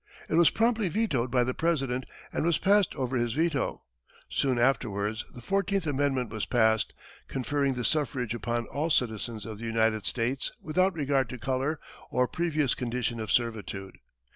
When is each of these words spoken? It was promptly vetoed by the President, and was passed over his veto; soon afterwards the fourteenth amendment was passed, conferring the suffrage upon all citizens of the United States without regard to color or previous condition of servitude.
It 0.29 0.33
was 0.33 0.49
promptly 0.49 0.89
vetoed 0.89 1.29
by 1.29 1.43
the 1.43 1.53
President, 1.53 2.05
and 2.33 2.43
was 2.43 2.57
passed 2.57 2.95
over 2.95 3.17
his 3.17 3.33
veto; 3.33 3.83
soon 4.27 4.57
afterwards 4.57 5.23
the 5.35 5.43
fourteenth 5.43 5.85
amendment 5.85 6.31
was 6.31 6.47
passed, 6.47 6.95
conferring 7.27 7.75
the 7.75 7.85
suffrage 7.85 8.33
upon 8.33 8.65
all 8.65 8.89
citizens 8.89 9.45
of 9.45 9.59
the 9.59 9.65
United 9.65 10.07
States 10.07 10.51
without 10.59 10.95
regard 10.95 11.29
to 11.29 11.37
color 11.37 11.79
or 12.09 12.27
previous 12.27 12.73
condition 12.73 13.19
of 13.19 13.31
servitude. 13.31 13.99